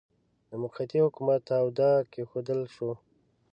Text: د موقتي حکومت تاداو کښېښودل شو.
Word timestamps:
د 0.49 0.51
موقتي 0.61 0.97
حکومت 1.05 1.39
تاداو 1.49 2.07
کښېښودل 2.11 2.59
شو. 2.73 2.91